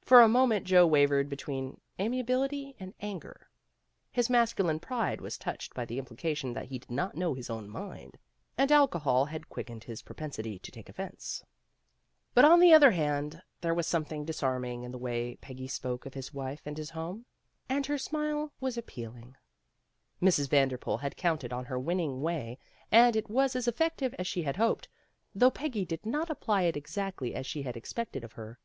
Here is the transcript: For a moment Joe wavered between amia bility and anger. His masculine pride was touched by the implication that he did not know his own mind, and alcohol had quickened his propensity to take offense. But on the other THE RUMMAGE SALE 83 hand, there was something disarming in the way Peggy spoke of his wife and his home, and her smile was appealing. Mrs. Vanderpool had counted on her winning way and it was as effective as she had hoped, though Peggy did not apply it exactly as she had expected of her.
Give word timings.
For 0.00 0.22
a 0.22 0.28
moment 0.28 0.66
Joe 0.66 0.88
wavered 0.88 1.28
between 1.28 1.80
amia 2.00 2.24
bility 2.24 2.74
and 2.80 2.94
anger. 3.00 3.48
His 4.10 4.28
masculine 4.28 4.80
pride 4.80 5.20
was 5.20 5.38
touched 5.38 5.72
by 5.72 5.84
the 5.84 6.00
implication 6.00 6.52
that 6.54 6.66
he 6.66 6.80
did 6.80 6.90
not 6.90 7.14
know 7.14 7.32
his 7.32 7.48
own 7.48 7.68
mind, 7.68 8.18
and 8.58 8.72
alcohol 8.72 9.26
had 9.26 9.48
quickened 9.48 9.84
his 9.84 10.02
propensity 10.02 10.58
to 10.58 10.72
take 10.72 10.88
offense. 10.88 11.44
But 12.34 12.44
on 12.44 12.58
the 12.58 12.72
other 12.72 12.90
THE 12.90 12.96
RUMMAGE 12.96 12.98
SALE 12.98 13.06
83 13.18 13.32
hand, 13.38 13.42
there 13.60 13.74
was 13.74 13.86
something 13.86 14.24
disarming 14.24 14.82
in 14.82 14.90
the 14.90 14.98
way 14.98 15.36
Peggy 15.36 15.68
spoke 15.68 16.06
of 16.06 16.14
his 16.14 16.34
wife 16.34 16.62
and 16.66 16.76
his 16.76 16.90
home, 16.90 17.24
and 17.68 17.86
her 17.86 17.98
smile 17.98 18.52
was 18.60 18.76
appealing. 18.76 19.36
Mrs. 20.20 20.48
Vanderpool 20.48 20.98
had 20.98 21.16
counted 21.16 21.52
on 21.52 21.66
her 21.66 21.78
winning 21.78 22.20
way 22.20 22.58
and 22.90 23.14
it 23.14 23.30
was 23.30 23.54
as 23.54 23.68
effective 23.68 24.12
as 24.18 24.26
she 24.26 24.42
had 24.42 24.56
hoped, 24.56 24.88
though 25.36 25.52
Peggy 25.52 25.84
did 25.84 26.04
not 26.04 26.30
apply 26.30 26.62
it 26.62 26.76
exactly 26.76 27.32
as 27.32 27.46
she 27.46 27.62
had 27.62 27.76
expected 27.76 28.24
of 28.24 28.32
her. 28.32 28.58